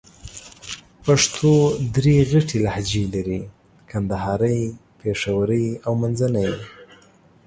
پښتو 1.05 1.53
درې 1.95 2.17
غټ 2.31 2.49
لهجې 2.65 3.03
لرې: 3.13 3.41
کندهارۍ، 3.91 4.61
پېښورۍ 4.99 5.67
او 5.85 5.91
منځني. 6.01 6.49